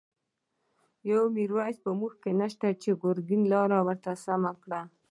يو” 1.09 1.21
ميرويس” 1.35 1.77
په 1.83 1.91
موږکی 1.99 2.31
نشته، 2.41 2.67
چی 2.81 2.89
ګر 3.01 3.17
ګين 3.27 3.41
لاری 3.51 3.95
ته 4.03 4.11
سم 4.23 4.43
کړی 4.63 4.81